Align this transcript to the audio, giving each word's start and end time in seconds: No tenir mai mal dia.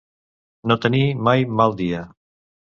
No 0.71 0.77
tenir 0.85 1.01
mai 1.27 1.45
mal 1.61 1.77
dia. 1.83 2.01